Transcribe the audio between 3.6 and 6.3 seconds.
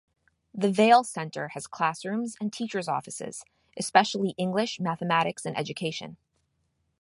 especially English, mathematics, and education.